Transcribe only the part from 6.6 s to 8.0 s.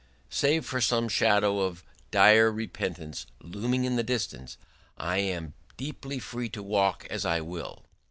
walk as I will.